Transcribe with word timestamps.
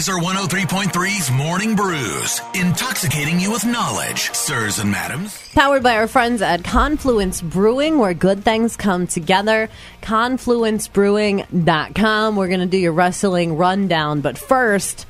Lazer 0.00 0.18
103.3's 0.18 1.30
Morning 1.30 1.76
Brews, 1.76 2.40
intoxicating 2.54 3.38
you 3.38 3.52
with 3.52 3.66
knowledge, 3.66 4.32
sirs 4.32 4.78
and 4.78 4.90
madams. 4.90 5.38
Powered 5.52 5.82
by 5.82 5.96
our 5.96 6.08
friends 6.08 6.40
at 6.40 6.64
Confluence 6.64 7.42
Brewing, 7.42 7.98
where 7.98 8.14
good 8.14 8.42
things 8.42 8.78
come 8.78 9.06
together. 9.06 9.68
ConfluenceBrewing.com. 10.00 12.34
We're 12.34 12.48
going 12.48 12.60
to 12.60 12.66
do 12.66 12.78
your 12.78 12.92
wrestling 12.92 13.58
rundown. 13.58 14.22
But 14.22 14.38
first, 14.38 15.04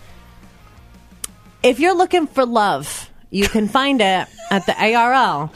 if 1.62 1.78
you're 1.78 1.94
looking 1.94 2.26
for 2.26 2.44
love, 2.44 3.08
you 3.30 3.46
can 3.46 3.68
find 3.68 4.00
it 4.00 4.26
at 4.50 4.66
the 4.66 4.74
ARL 4.76 5.52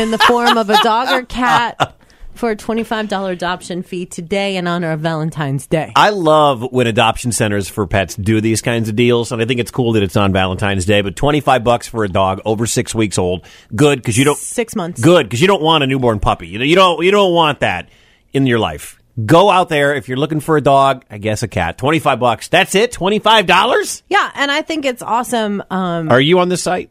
in 0.00 0.10
the 0.10 0.16
form 0.16 0.56
of 0.56 0.70
a 0.70 0.82
dog 0.82 1.10
or 1.10 1.26
cat 1.26 1.94
for 2.34 2.50
a 2.50 2.56
$25 2.56 3.30
adoption 3.32 3.82
fee 3.82 4.06
today 4.06 4.56
in 4.56 4.66
honor 4.66 4.92
of 4.92 5.00
Valentine's 5.00 5.66
Day. 5.66 5.92
I 5.96 6.10
love 6.10 6.62
when 6.72 6.86
adoption 6.86 7.32
centers 7.32 7.68
for 7.68 7.86
pets 7.86 8.14
do 8.16 8.40
these 8.40 8.60
kinds 8.62 8.88
of 8.88 8.96
deals, 8.96 9.32
and 9.32 9.40
I 9.40 9.44
think 9.44 9.60
it's 9.60 9.70
cool 9.70 9.92
that 9.92 10.02
it's 10.02 10.16
on 10.16 10.32
Valentine's 10.32 10.84
Day. 10.84 11.00
But 11.02 11.16
twenty 11.16 11.40
five 11.40 11.64
bucks 11.64 11.88
for 11.88 12.04
a 12.04 12.08
dog 12.08 12.40
over 12.44 12.66
six 12.66 12.94
weeks 12.94 13.18
old, 13.18 13.46
good 13.74 14.00
because 14.00 14.18
you 14.18 14.24
don't 14.24 14.38
Six 14.38 14.74
months. 14.76 15.00
good 15.00 15.26
because 15.26 15.40
you 15.40 15.46
don't 15.46 15.62
want 15.62 15.84
a 15.84 15.86
newborn 15.86 16.20
puppy. 16.20 16.48
You 16.48 16.58
know, 16.58 16.64
you 16.64 16.74
don't 16.76 17.04
you 17.04 17.10
don't 17.10 17.32
want 17.32 17.60
that 17.60 17.88
in 18.32 18.46
your 18.46 18.58
life. 18.58 19.00
Go 19.24 19.48
out 19.48 19.68
there 19.68 19.94
if 19.94 20.08
you're 20.08 20.16
looking 20.18 20.40
for 20.40 20.56
a 20.56 20.60
dog. 20.60 21.04
I 21.08 21.18
guess 21.18 21.42
a 21.44 21.48
cat. 21.48 21.78
Twenty 21.78 22.00
five 22.00 22.18
bucks. 22.18 22.48
That's 22.48 22.74
it. 22.74 22.90
Twenty 22.92 23.20
five 23.20 23.46
dollars. 23.46 24.02
Yeah, 24.08 24.30
and 24.34 24.50
I 24.50 24.62
think 24.62 24.84
it's 24.84 25.02
awesome. 25.02 25.62
Um, 25.70 26.10
Are 26.10 26.20
you 26.20 26.40
on 26.40 26.48
the 26.48 26.56
site? 26.56 26.90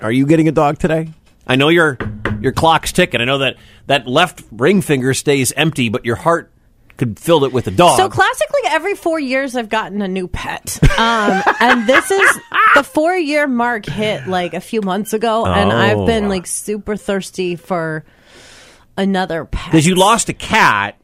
Are 0.00 0.10
you 0.10 0.24
getting 0.26 0.48
a 0.48 0.52
dog 0.52 0.78
today? 0.78 1.08
I 1.46 1.56
know 1.56 1.68
your 1.68 1.98
your 2.40 2.52
clock's 2.52 2.92
ticking. 2.92 3.20
I 3.20 3.24
know 3.24 3.38
that 3.38 3.56
that 3.86 4.06
left 4.06 4.42
ring 4.52 4.82
finger 4.82 5.14
stays 5.14 5.52
empty, 5.52 5.88
but 5.88 6.04
your 6.04 6.16
heart 6.16 6.52
could 6.96 7.18
fill 7.18 7.44
it 7.44 7.52
with 7.52 7.66
a 7.66 7.70
dog. 7.70 7.96
So 7.96 8.08
classically, 8.10 8.60
every 8.66 8.94
four 8.94 9.18
years, 9.18 9.56
I've 9.56 9.70
gotten 9.70 10.02
a 10.02 10.08
new 10.08 10.28
pet, 10.28 10.78
um, 10.98 11.42
and 11.60 11.86
this 11.86 12.10
is 12.10 12.38
the 12.74 12.82
four-year 12.84 13.46
mark 13.48 13.86
hit 13.86 14.26
like 14.26 14.52
a 14.54 14.60
few 14.60 14.82
months 14.82 15.12
ago, 15.14 15.46
and 15.46 15.72
I've 15.72 15.98
Oh. 15.98 16.06
been 16.06 16.28
like 16.28 16.46
super 16.46 16.96
thirsty 16.96 17.56
for 17.56 18.04
another 18.98 19.44
pet. 19.46 19.70
because 19.70 19.86
you 19.86 19.94
lost 19.94 20.28
a 20.28 20.34
cat. 20.34 20.96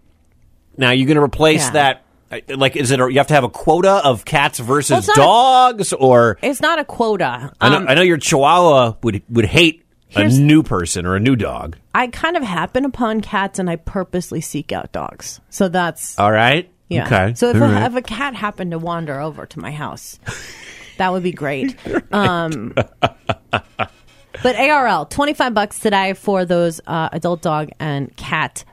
Now 0.76 0.90
you're 0.90 1.06
going 1.06 1.16
to 1.16 1.22
replace 1.22 1.64
Yeah. 1.68 1.70
that. 1.70 2.02
uh, 2.30 2.56
Like, 2.56 2.76
is 2.76 2.90
it? 2.90 3.00
A, 3.00 3.10
you 3.10 3.16
have 3.18 3.28
to 3.28 3.34
have 3.34 3.44
a 3.44 3.48
quota 3.48 3.92
of 4.04 4.26
cats 4.26 4.58
versus 4.58 4.90
Well, 4.90 5.00
not 5.06 5.16
a- 5.16 5.78
dogs, 5.78 5.92
or 5.94 6.36
It's 6.42 6.60
not 6.60 6.78
a 6.78 6.84
quota. 6.84 7.52
I 7.58 7.68
know, 7.70 7.76
Um, 7.76 7.86
I 7.88 7.94
know 7.94 8.02
your 8.02 8.18
Chihuahua 8.18 8.96
would 9.02 9.22
would 9.30 9.46
hate 9.46 9.85
a 10.14 10.28
new 10.28 10.62
person 10.62 11.06
or 11.06 11.16
a 11.16 11.20
new 11.20 11.36
dog. 11.36 11.76
I 11.94 12.06
kind 12.08 12.36
of 12.36 12.42
happen 12.42 12.84
upon 12.84 13.20
cats, 13.20 13.58
and 13.58 13.68
I 13.68 13.76
purposely 13.76 14.40
seek 14.40 14.72
out 14.72 14.92
dogs. 14.92 15.40
So 15.50 15.68
that's 15.68 16.18
All 16.18 16.32
right. 16.32 16.70
yeah. 16.88 17.06
Okay. 17.06 17.34
So 17.34 17.50
if, 17.50 17.56
a, 17.56 17.60
right. 17.60 17.86
if 17.86 17.94
a 17.96 18.02
cat 18.02 18.34
happened 18.34 18.70
to 18.72 18.78
wander 18.78 19.20
over 19.20 19.46
to 19.46 19.58
my 19.58 19.70
house, 19.70 20.18
that 20.98 21.12
would 21.12 21.22
be 21.22 21.32
great. 21.32 21.76
Um, 22.12 22.74
but 24.42 24.56
ARL 24.56 25.06
twenty 25.06 25.34
five 25.34 25.54
bucks 25.54 25.80
today 25.80 26.12
for 26.12 26.44
those 26.44 26.80
uh, 26.86 27.08
adult 27.12 27.42
dog 27.42 27.70
and 27.80 28.14
cat 28.16 28.64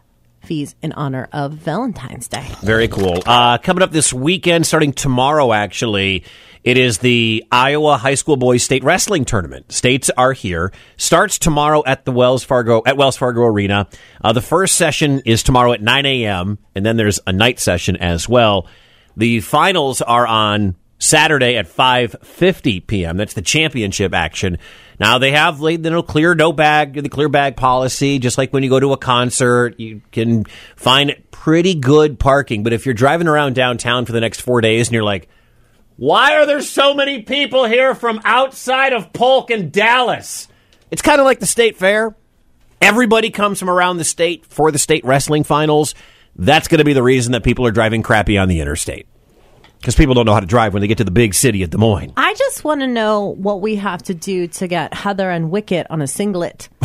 fees 0.46 0.76
in 0.82 0.92
honor 0.94 1.28
of 1.32 1.54
Valentine's 1.54 2.28
Day. 2.28 2.48
Very 2.62 2.88
cool. 2.88 3.22
Uh, 3.26 3.58
coming 3.58 3.82
up 3.82 3.92
this 3.92 4.14
weekend, 4.14 4.66
starting 4.66 4.94
tomorrow, 4.94 5.54
actually, 5.54 6.24
it 6.64 6.78
is 6.78 7.00
the 7.00 7.44
Iowa 7.52 7.98
High 7.98 8.16
School 8.16 8.38
Boys 8.38 8.64
State 8.64 8.84
Wrestling 8.84 9.26
Tournament. 9.26 9.72
States 9.72 10.10
are 10.16 10.32
here. 10.32 10.72
Starts 10.96 11.38
tomorrow 11.38 11.84
at 11.86 12.06
the 12.06 12.12
Wells 12.12 12.44
Fargo 12.44 12.82
at 12.86 12.96
Wells 12.96 13.18
Fargo 13.18 13.44
Arena. 13.44 13.88
Uh, 14.24 14.32
the 14.32 14.42
first 14.42 14.76
session 14.76 15.22
is 15.26 15.44
tomorrow 15.44 15.74
at 15.74 15.82
9 15.82 16.06
a.m. 16.06 16.60
and 16.74 16.86
then 16.86 16.96
there's 16.96 17.20
a 17.28 17.34
night 17.34 17.60
session 17.60 17.98
as 17.98 18.30
well. 18.30 18.68
The 19.18 19.42
finals 19.42 20.02
are 20.02 20.26
on 20.26 20.76
Saturday 21.00 21.58
at 21.58 21.68
5:50 21.68 22.88
p.m. 22.88 23.18
That's 23.18 23.34
the 23.34 23.42
championship 23.42 24.14
action. 24.14 24.58
Now 25.04 25.18
they 25.18 25.32
have 25.32 25.60
the 25.60 25.78
no 25.78 26.02
clear 26.02 26.34
no 26.34 26.54
bag 26.54 26.94
the 26.94 27.10
clear 27.10 27.30
bag 27.30 27.56
policy 27.56 28.20
just 28.20 28.38
like 28.38 28.52
when 28.52 28.64
you 28.64 28.70
go 28.70 28.80
to 28.80 28.94
a 28.94 28.98
concert 28.98 29.80
you 29.80 30.02
can 30.12 30.46
find 30.76 31.16
pretty 31.32 31.76
good 31.76 32.20
parking 32.20 32.64
but 32.64 32.74
if 32.74 32.86
you're 32.86 32.96
driving 32.96 33.28
around 33.28 33.54
downtown 33.54 34.06
for 34.06 34.14
the 34.14 34.22
next 34.22 34.42
4 34.42 34.62
days 34.62 34.88
and 34.88 34.94
you're 34.94 35.04
like 35.04 35.28
why 35.98 36.36
are 36.36 36.46
there 36.46 36.62
so 36.62 36.94
many 36.94 37.22
people 37.22 37.66
here 37.66 37.94
from 37.94 38.22
outside 38.26 38.94
of 38.94 39.14
Polk 39.14 39.52
and 39.52 39.72
Dallas? 39.72 40.48
It's 40.90 41.02
kind 41.02 41.20
of 41.20 41.26
like 41.26 41.40
the 41.40 41.46
state 41.46 41.78
fair. 41.78 42.16
Everybody 42.82 43.30
comes 43.30 43.60
from 43.60 43.70
around 43.70 43.98
the 43.98 44.04
state 44.04 44.46
for 44.46 44.72
the 44.72 44.80
state 44.80 45.06
wrestling 45.06 45.44
finals. 45.44 45.94
That's 46.36 46.68
going 46.68 46.80
to 46.80 46.84
be 46.84 46.94
the 46.94 47.04
reason 47.04 47.34
that 47.34 47.44
people 47.44 47.68
are 47.68 47.72
driving 47.72 48.02
crappy 48.02 48.38
on 48.38 48.48
the 48.48 48.60
interstate. 48.60 49.08
Because 49.84 49.96
people 49.96 50.14
don't 50.14 50.26
know 50.26 50.34
how 50.34 50.40
to 50.40 50.46
drive 50.46 50.74
when 50.74 50.80
they 50.80 50.88
get 50.88 51.00
to 51.00 51.04
the 51.04 51.12
big 51.12 51.34
city 51.34 51.62
of 51.62 51.70
Des 51.70 51.78
Moines. 51.78 52.14
I 52.16 52.34
just 52.36 52.64
want 52.64 52.80
to 52.80 52.88
know 52.88 53.36
what 53.36 53.60
we 53.60 53.76
have 53.76 54.02
to 54.04 54.14
do 54.14 54.48
to 54.48 54.66
get 54.66 54.94
Heather 54.94 55.30
and 55.30 55.52
Wicket 55.52 55.88
on 55.90 56.02
a 56.02 56.08
singlet. 56.08 56.70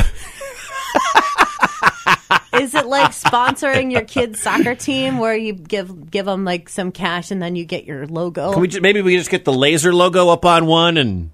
Is 2.55 2.75
it 2.75 2.87
like 2.87 3.13
sponsoring 3.13 3.93
your 3.93 4.03
kid's 4.03 4.43
soccer 4.43 4.75
team 4.75 5.19
where 5.19 5.37
you 5.37 5.53
give 5.53 6.11
give 6.11 6.27
them 6.27 6.45
like 6.45 6.69
some 6.69 6.91
cash 6.91 7.31
and 7.31 7.41
then 7.41 7.55
you 7.55 7.65
get 7.65 7.85
your 7.85 8.05
logo? 8.09 8.51
Can 8.51 8.63
we 8.63 8.67
just, 8.67 8.83
maybe 8.83 9.01
we 9.01 9.17
just 9.17 9.31
get 9.31 9.45
the 9.45 9.53
laser 9.53 9.95
logo 9.95 10.31
up 10.31 10.45
on 10.45 10.67
one 10.67 10.97
and. 10.97 11.31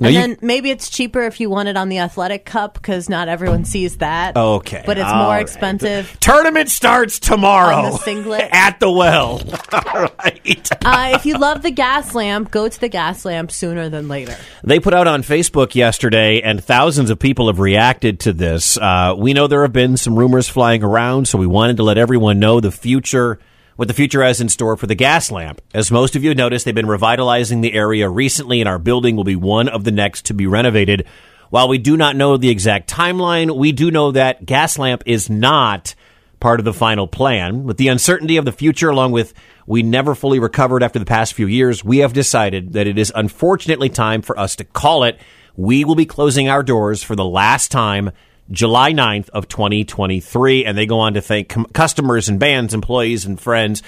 And 0.00 0.14
you- 0.14 0.20
then 0.20 0.36
maybe 0.40 0.70
it's 0.70 0.88
cheaper 0.88 1.22
if 1.22 1.40
you 1.40 1.50
want 1.50 1.68
it 1.68 1.76
on 1.76 1.88
the 1.88 1.98
athletic 1.98 2.44
cup 2.44 2.74
because 2.74 3.08
not 3.08 3.28
everyone 3.28 3.64
sees 3.64 3.98
that. 3.98 4.36
Okay, 4.36 4.82
but 4.86 4.98
it's 4.98 5.12
more 5.12 5.28
right. 5.28 5.40
expensive. 5.42 6.16
Tournament 6.20 6.68
starts 6.68 7.18
tomorrow 7.18 7.90
the 7.90 7.98
singlet? 7.98 8.48
at 8.52 8.80
the 8.80 8.90
well. 8.90 9.42
All 9.72 10.08
right. 10.24 10.68
Uh, 10.84 11.10
if 11.14 11.26
you 11.26 11.36
love 11.38 11.62
the 11.62 11.70
gas 11.70 12.14
lamp, 12.14 12.50
go 12.50 12.68
to 12.68 12.80
the 12.80 12.88
gas 12.88 13.24
lamp 13.24 13.50
sooner 13.50 13.88
than 13.88 14.08
later. 14.08 14.36
They 14.62 14.80
put 14.80 14.94
out 14.94 15.06
on 15.06 15.22
Facebook 15.22 15.74
yesterday, 15.74 16.40
and 16.40 16.62
thousands 16.62 17.10
of 17.10 17.18
people 17.18 17.48
have 17.48 17.58
reacted 17.58 18.20
to 18.20 18.32
this. 18.32 18.76
Uh, 18.76 19.14
we 19.16 19.32
know 19.32 19.46
there 19.46 19.62
have 19.62 19.72
been 19.72 19.96
some 19.96 20.18
rumors 20.18 20.48
flying 20.48 20.82
around, 20.82 21.28
so 21.28 21.38
we 21.38 21.46
wanted 21.46 21.76
to 21.78 21.82
let 21.82 21.98
everyone 21.98 22.38
know 22.38 22.60
the 22.60 22.70
future, 22.70 23.38
what 23.78 23.86
the 23.86 23.94
future 23.94 24.24
has 24.24 24.40
in 24.40 24.48
store 24.48 24.76
for 24.76 24.88
the 24.88 24.96
gas 24.96 25.30
lamp. 25.30 25.62
As 25.72 25.92
most 25.92 26.16
of 26.16 26.24
you 26.24 26.30
have 26.30 26.36
noticed, 26.36 26.64
they've 26.64 26.74
been 26.74 26.86
revitalizing 26.86 27.60
the 27.60 27.74
area 27.74 28.08
recently, 28.08 28.58
and 28.58 28.68
our 28.68 28.80
building 28.80 29.14
will 29.14 29.22
be 29.22 29.36
one 29.36 29.68
of 29.68 29.84
the 29.84 29.92
next 29.92 30.24
to 30.24 30.34
be 30.34 30.48
renovated. 30.48 31.06
While 31.50 31.68
we 31.68 31.78
do 31.78 31.96
not 31.96 32.16
know 32.16 32.36
the 32.36 32.48
exact 32.48 32.90
timeline, 32.90 33.56
we 33.56 33.70
do 33.70 33.92
know 33.92 34.10
that 34.10 34.44
gas 34.44 34.80
lamp 34.80 35.04
is 35.06 35.30
not 35.30 35.94
part 36.40 36.58
of 36.58 36.64
the 36.64 36.72
final 36.72 37.06
plan. 37.06 37.62
With 37.62 37.76
the 37.76 37.86
uncertainty 37.86 38.36
of 38.36 38.44
the 38.44 38.50
future, 38.50 38.90
along 38.90 39.12
with 39.12 39.32
we 39.64 39.84
never 39.84 40.16
fully 40.16 40.40
recovered 40.40 40.82
after 40.82 40.98
the 40.98 41.04
past 41.04 41.34
few 41.34 41.46
years, 41.46 41.84
we 41.84 41.98
have 41.98 42.12
decided 42.12 42.72
that 42.72 42.88
it 42.88 42.98
is 42.98 43.12
unfortunately 43.14 43.90
time 43.90 44.22
for 44.22 44.36
us 44.36 44.56
to 44.56 44.64
call 44.64 45.04
it. 45.04 45.20
We 45.54 45.84
will 45.84 45.94
be 45.94 46.04
closing 46.04 46.48
our 46.48 46.64
doors 46.64 47.04
for 47.04 47.14
the 47.14 47.24
last 47.24 47.70
time 47.70 48.10
July 48.50 48.92
9th 48.92 49.28
of 49.30 49.48
2023. 49.48 50.64
And 50.64 50.76
they 50.76 50.86
go 50.86 51.00
on 51.00 51.14
to 51.14 51.20
thank 51.20 51.48
com- 51.48 51.66
customers 51.66 52.28
and 52.28 52.38
bands, 52.38 52.74
employees 52.74 53.24
and 53.24 53.40
friends. 53.40 53.82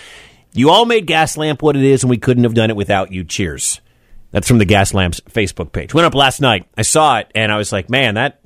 You 0.52 0.70
all 0.70 0.84
made 0.84 1.06
Gas 1.06 1.36
Lamp 1.36 1.62
what 1.62 1.76
it 1.76 1.84
is, 1.84 2.02
and 2.02 2.10
we 2.10 2.18
couldn't 2.18 2.44
have 2.44 2.54
done 2.54 2.70
it 2.70 2.76
without 2.76 3.12
you. 3.12 3.24
Cheers. 3.24 3.80
That's 4.32 4.48
from 4.48 4.58
the 4.58 4.64
Gas 4.64 4.94
Lamp's 4.94 5.20
Facebook 5.20 5.72
page. 5.72 5.94
Went 5.94 6.06
up 6.06 6.14
last 6.14 6.40
night. 6.40 6.66
I 6.76 6.82
saw 6.82 7.18
it, 7.18 7.30
and 7.34 7.50
I 7.50 7.56
was 7.56 7.72
like, 7.72 7.90
man, 7.90 8.14
that 8.14 8.40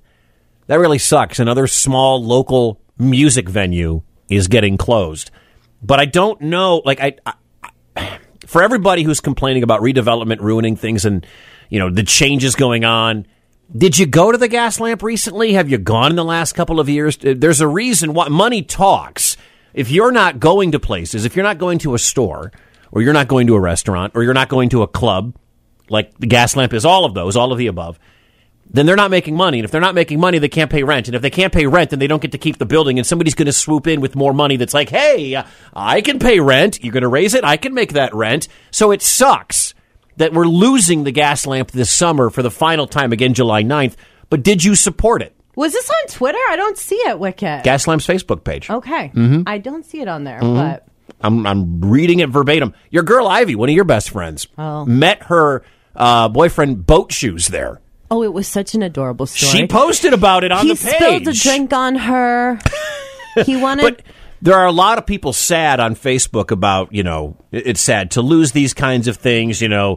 that 0.67 0.79
really 0.79 0.99
sucks. 0.99 1.39
Another 1.39 1.67
small 1.67 2.23
local 2.23 2.81
music 2.99 3.49
venue 3.49 4.03
is 4.29 4.49
getting 4.49 4.79
closed. 4.79 5.31
But 5.83 6.01
I 6.01 6.07
don't 6.07 6.41
know. 6.41 6.81
Like 6.85 7.01
I, 7.01 7.17
I 7.27 8.19
for 8.47 8.63
everybody 8.63 9.03
who's 9.03 9.21
complaining 9.21 9.63
about 9.63 9.81
redevelopment 9.81 10.41
ruining 10.41 10.77
things 10.77 11.05
and 11.05 11.27
you 11.69 11.79
know 11.79 11.91
the 11.91 12.03
changes 12.03 12.55
going 12.55 12.85
on. 12.85 13.27
Did 13.73 13.99
you 13.99 14.07
go 14.07 14.31
to 14.31 14.39
the 14.39 14.49
gas 14.49 14.79
lamp 14.79 15.03
recently? 15.03 15.55
Have 15.55 15.71
you 15.71 15.79
gone 15.79 16.11
in 16.11 16.17
the 16.17 16.25
last 16.25 16.53
couple 16.53 16.81
of 16.81 16.89
years? 16.89 17.17
Uh, 17.25 17.35
there's 17.37 17.61
a 17.61 17.69
reason 17.69 18.13
why 18.13 18.29
money 18.29 18.63
talks. 18.63 19.37
If 19.73 19.91
you're 19.91 20.13
not 20.13 20.39
going 20.39 20.73
to 20.73 20.81
places, 20.81 21.25
if 21.25 21.35
you're 21.35 21.45
not 21.45 21.59
going 21.59 21.79
to 21.81 21.95
a 21.95 21.99
store, 21.99 22.53
or 22.93 23.03
you're 23.03 23.13
not 23.13 23.27
going 23.27 23.47
to 23.49 23.55
a 23.55 23.61
restaurant, 23.61 24.13
or 24.15 24.23
you're 24.23 24.35
not 24.35 24.49
going 24.49 24.69
to 24.71 24.83
a 24.83 24.87
club, 24.87 25.35
like 25.89 26.17
the 26.19 26.27
gas 26.27 26.55
lamp 26.57 26.73
is 26.73 26.85
all 26.85 27.05
of 27.05 27.15
those, 27.15 27.37
all 27.37 27.53
of 27.53 27.59
the 27.59 27.67
above, 27.67 27.99
then 28.71 28.87
they're 28.87 28.97
not 28.97 29.11
making 29.11 29.35
money. 29.35 29.59
And 29.59 29.65
if 29.65 29.71
they're 29.71 29.81
not 29.81 29.95
making 29.95 30.21
money, 30.21 30.39
they 30.39 30.49
can't 30.49 30.71
pay 30.71 30.83
rent. 30.83 31.09
And 31.09 31.15
if 31.15 31.23
they 31.23 31.31
can't 31.31 31.53
pay 31.53 31.67
rent, 31.67 31.91
then 31.91 31.99
they 31.99 32.07
don't 32.07 32.23
get 32.23 32.33
to 32.33 32.39
keep 32.39 32.59
the 32.59 32.67
building. 32.67 32.99
And 32.99 33.07
somebody's 33.07 33.35
going 33.35 33.47
to 33.47 33.53
swoop 33.53 33.87
in 33.87 34.01
with 34.01 34.15
more 34.15 34.35
money 34.35 34.57
that's 34.57 34.75
like, 34.75 34.91
hey, 34.91 35.43
I 35.73 36.01
can 36.03 36.19
pay 36.19 36.39
rent. 36.39 36.83
You're 36.85 36.93
going 36.93 37.03
to 37.03 37.09
raise 37.09 37.35
it. 37.35 37.45
I 37.45 37.57
can 37.57 37.73
make 37.73 37.95
that 37.95 38.15
rent. 38.15 38.47
So 38.71 38.91
it 38.91 39.01
sucks 39.01 39.64
that 40.17 40.33
we're 40.33 40.47
losing 40.47 41.05
the 41.05 41.13
gas 41.13 41.47
lamp 41.47 41.71
this 41.71 41.91
summer 41.91 42.31
for 42.31 42.43
the 42.43 42.51
final 42.51 42.87
time 42.87 43.13
again, 43.13 43.35
July 43.35 43.63
9th. 43.63 43.95
But 44.31 44.43
did 44.43 44.63
you 44.65 44.75
support 44.75 45.23
it? 45.23 45.35
Was 45.57 45.73
this 45.73 45.89
on 45.89 46.09
Twitter? 46.09 46.39
I 46.51 46.57
don't 46.57 46.77
see 46.77 46.97
it, 46.97 47.19
Wicket. 47.19 47.63
Gas 47.63 47.87
Lamp's 47.87 48.07
Facebook 48.07 48.43
page. 48.45 48.69
okay. 48.71 49.11
Mm-hmm. 49.15 49.43
I 49.47 49.59
don't 49.59 49.85
see 49.85 50.01
it 50.01 50.09
on 50.09 50.25
there, 50.25 50.41
but 50.41 50.87
I'm, 51.21 51.47
I'm 51.47 51.81
reading 51.81 52.19
it 52.21 52.29
verbatim. 52.31 52.75
Your 52.91 53.03
girl 53.05 53.29
Ivy, 53.29 53.55
one 53.55 53.69
of 53.69 53.75
your 53.75 53.85
best 53.85 54.11
friends, 54.11 54.47
Oh. 54.59 54.85
met 54.85 55.23
her 55.25 55.63
uh, 55.95 56.29
boyfriend 56.29 56.87
boat 56.87 57.13
shoes 57.13 57.47
there. 57.49 57.81
oh, 58.11 58.23
it 58.25 58.33
was 58.33 58.49
such 58.49 58.75
an 58.75 58.83
adorable 58.83 59.27
story. 59.27 59.63
She 59.63 59.67
posted 59.69 60.13
about 60.13 60.43
it 60.45 60.51
on 60.53 60.67
he 60.67 60.75
the 60.75 60.77
page. 60.77 60.93
He 60.93 60.97
spilled 60.99 61.29
a 61.29 61.33
drink 61.33 61.73
on 61.73 61.95
her. 61.97 62.59
he 63.47 63.57
wanted. 63.57 63.83
But 63.83 64.03
there 64.45 64.57
are 64.57 64.67
a 64.67 64.73
lot 64.73 64.99
of 64.99 65.07
people 65.07 65.33
sad 65.33 65.81
on 65.81 65.97
Facebook 65.97 66.51
about, 66.51 66.93
you 66.93 67.03
know, 67.03 67.39
it's 67.51 67.81
sad 67.81 68.11
to 68.11 68.21
lose 68.21 68.53
these 68.53 68.75
kinds 68.75 69.09
of 69.09 69.17
things, 69.17 69.63
you 69.63 69.71
know, 69.71 69.97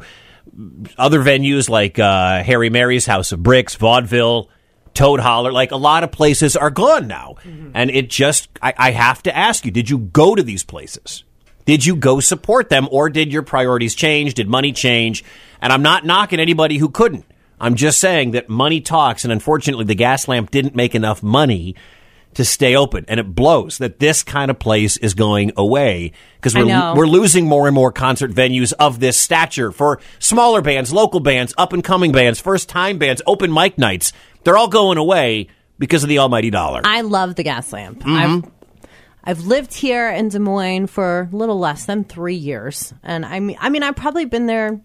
other 0.97 1.19
venues 1.19 1.69
like 1.69 1.99
uh, 1.99 2.41
Hairy 2.43 2.69
Mary's 2.69 3.05
House 3.05 3.33
of 3.33 3.43
Bricks, 3.43 3.75
Vaudeville, 3.75 4.49
Toad 4.93 5.19
Holler, 5.19 5.51
like 5.51 5.71
a 5.71 5.75
lot 5.75 6.05
of 6.05 6.13
places 6.13 6.55
are 6.55 6.69
gone 6.69 7.07
now. 7.07 7.35
And 7.73 7.91
it 7.91 8.09
just, 8.09 8.47
I, 8.61 8.73
I 8.77 8.91
have 8.91 9.21
to 9.23 9.35
ask 9.35 9.65
you, 9.65 9.71
did 9.71 9.89
you 9.89 9.97
go 9.97 10.33
to 10.33 10.41
these 10.41 10.63
places? 10.63 11.25
Did 11.65 11.85
you 11.85 11.97
go 11.97 12.21
support 12.21 12.69
them 12.69 12.87
or 12.89 13.09
did 13.09 13.33
your 13.33 13.43
priorities 13.43 13.95
change? 13.95 14.33
Did 14.33 14.47
money 14.47 14.71
change? 14.71 15.25
And 15.61 15.73
I'm 15.73 15.81
not 15.81 16.05
knocking 16.05 16.39
anybody 16.39 16.77
who 16.77 16.87
couldn't. 16.87 17.25
I'm 17.59 17.75
just 17.75 17.99
saying 17.99 18.31
that 18.31 18.47
money 18.47 18.79
talks, 18.79 19.25
and 19.25 19.33
unfortunately, 19.33 19.83
the 19.83 19.95
gas 19.95 20.27
lamp 20.29 20.51
didn't 20.51 20.75
make 20.75 20.95
enough 20.95 21.21
money 21.21 21.75
to 22.37 22.45
stay 22.45 22.75
open. 22.75 23.03
And 23.07 23.19
it 23.19 23.33
blows 23.33 23.79
that 23.79 23.97
this 23.97 24.21
kind 24.21 24.51
of 24.51 24.59
place 24.59 24.95
is 24.97 25.15
going 25.15 25.53
away 25.57 26.11
because 26.35 26.53
we're, 26.53 26.93
we're 26.93 27.07
losing 27.07 27.47
more 27.47 27.65
and 27.65 27.73
more 27.73 27.91
concert 27.91 28.29
venues 28.29 28.73
of 28.73 28.99
this 28.99 29.17
stature 29.17 29.71
for 29.71 29.99
smaller 30.19 30.61
bands, 30.61 30.93
local 30.93 31.19
bands, 31.19 31.55
up 31.57 31.73
and 31.73 31.83
coming 31.83 32.11
bands, 32.11 32.39
first 32.39 32.69
time 32.69 32.99
bands, 32.99 33.23
open 33.25 33.51
mic 33.51 33.79
nights. 33.79 34.13
They're 34.43 34.55
all 34.55 34.67
going 34.67 34.99
away 34.99 35.47
because 35.79 36.03
of 36.03 36.09
the 36.09 36.19
almighty 36.19 36.51
dollar. 36.51 36.81
I 36.83 37.01
love 37.01 37.33
the 37.33 37.41
gas 37.43 37.73
lamp. 37.73 38.01
Mm-hmm. 38.01 38.45
I've 38.45 38.51
I've 39.23 39.39
lived 39.41 39.73
here 39.73 40.07
in 40.07 40.29
Des 40.29 40.37
Moines 40.37 40.85
for 40.85 41.29
a 41.33 41.35
little 41.35 41.57
less 41.57 41.85
than 41.85 42.03
three 42.03 42.35
years, 42.35 42.93
and 43.01 43.25
I 43.25 43.39
mean, 43.39 43.57
I 43.59 43.69
mean, 43.69 43.81
I've 43.81 43.95
probably 43.95 44.25
been 44.25 44.45
there 44.45 44.79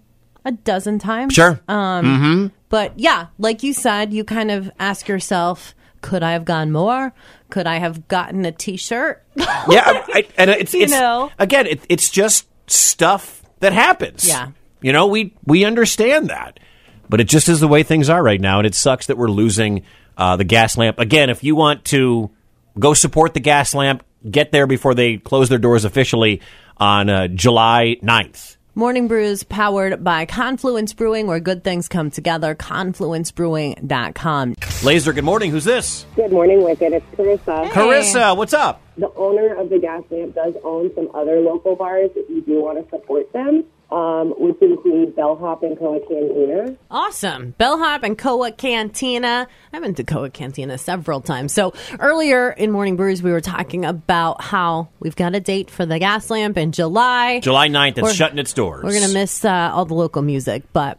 a 0.46 0.52
dozen 0.52 0.98
times. 0.98 1.34
sure. 1.34 1.60
But 1.68 2.98
yeah, 2.98 3.26
like 3.38 3.62
you 3.62 3.74
said, 3.74 4.14
you 4.14 4.24
kind 4.24 4.50
of 4.50 4.70
ask 4.80 5.06
yourself, 5.06 5.74
could 6.02 6.22
I 6.22 6.32
have 6.32 6.44
gone 6.44 6.70
more? 6.70 7.12
Could 7.48 7.66
I 7.66 7.76
have 7.78 8.06
gotten 8.08 8.44
a 8.44 8.52
T-shirt? 8.52 9.24
yeah, 9.36 9.44
I, 9.68 10.04
I, 10.14 10.28
and 10.36 10.50
it's, 10.50 10.74
You 10.74 10.82
it's 10.82 10.92
know. 10.92 11.30
again, 11.38 11.66
it, 11.66 11.80
it's 11.88 12.10
just 12.10 12.46
stuff 12.66 13.42
that 13.60 13.72
happens. 13.72 14.26
Yeah. 14.28 14.50
you 14.82 14.92
know, 14.92 15.06
we 15.06 15.34
we 15.46 15.64
understand 15.64 16.28
that, 16.30 16.60
but 17.08 17.20
it 17.20 17.24
just 17.28 17.48
is 17.48 17.60
the 17.60 17.68
way 17.68 17.82
things 17.82 18.10
are 18.10 18.22
right 18.22 18.40
now, 18.40 18.58
and 18.58 18.66
it 18.66 18.74
sucks 18.74 19.06
that 19.06 19.16
we're 19.16 19.30
losing 19.30 19.84
uh, 20.18 20.36
the 20.36 20.44
gas 20.44 20.76
lamp 20.76 20.98
again. 20.98 21.30
If 21.30 21.42
you 21.44 21.54
want 21.54 21.84
to 21.86 22.30
go 22.78 22.92
support 22.94 23.32
the 23.34 23.40
gas 23.40 23.74
lamp, 23.74 24.04
get 24.28 24.52
there 24.52 24.66
before 24.66 24.94
they 24.94 25.16
close 25.18 25.48
their 25.48 25.58
doors 25.58 25.84
officially 25.84 26.40
on 26.76 27.08
uh, 27.08 27.28
July 27.28 27.96
9th. 28.02 28.56
Morning 28.74 29.06
Brews 29.06 29.42
powered 29.42 30.02
by 30.02 30.24
Confluence 30.24 30.94
Brewing, 30.94 31.26
where 31.26 31.40
good 31.40 31.62
things 31.62 31.88
come 31.88 32.10
together. 32.10 32.54
ConfluenceBrewing.com. 32.54 34.54
Lazer, 34.54 35.14
good 35.14 35.24
morning. 35.24 35.50
Who's 35.50 35.64
this? 35.64 36.06
Good 36.16 36.32
morning, 36.32 36.64
Wicket. 36.64 36.94
It's 36.94 37.04
Carissa. 37.14 37.68
Carissa, 37.68 38.34
what's 38.34 38.54
up? 38.54 38.80
The 38.96 39.12
owner 39.14 39.54
of 39.56 39.68
the 39.68 39.78
gas 39.78 40.04
lamp 40.10 40.34
does 40.34 40.54
own 40.64 40.90
some 40.94 41.10
other 41.12 41.40
local 41.40 41.76
bars 41.76 42.12
if 42.16 42.30
you 42.30 42.40
do 42.40 42.62
want 42.62 42.82
to 42.82 42.88
support 42.88 43.30
them, 43.34 43.64
um, 43.92 44.30
which 44.38 44.56
include 44.62 45.14
Bellhop 45.14 45.62
and 45.62 45.78
Coa 45.78 46.00
Cantina. 46.08 46.76
Awesome. 46.90 47.54
Bellhop 47.58 48.02
and 48.02 48.16
Koa 48.16 48.50
Cantina. 48.50 49.46
I've 49.72 49.82
been 49.82 49.94
to 49.96 50.04
Koa 50.04 50.30
Cantina 50.30 50.78
several 50.78 51.20
times. 51.20 51.52
So 51.52 51.74
earlier 52.00 52.50
in 52.50 52.70
Morning 52.72 52.96
Brews, 52.96 53.22
we 53.22 53.30
were 53.30 53.40
talking 53.42 53.84
about 53.84 54.40
how 54.40 54.88
we've 54.98 55.14
got 55.16 55.34
a 55.34 55.40
date 55.40 55.70
for 55.70 55.84
the 55.84 55.98
gas 55.98 56.30
lamp 56.30 56.56
in 56.56 56.72
July. 56.72 57.40
July 57.40 57.68
9th, 57.68 57.90
it's 57.90 58.02
We're- 58.02 58.14
shutting 58.14 58.38
its 58.38 58.52
doors. 58.52 58.82
We're 58.82 58.90
going 58.98 59.06
to 59.08 59.14
miss 59.14 59.44
uh, 59.44 59.70
all 59.72 59.84
the 59.84 59.94
local 59.94 60.22
music, 60.22 60.64
but 60.72 60.98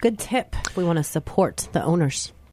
good 0.00 0.18
tip. 0.18 0.54
We 0.76 0.84
want 0.84 0.98
to 0.98 1.04
support 1.04 1.68
the 1.72 1.82
owners. 1.82 2.32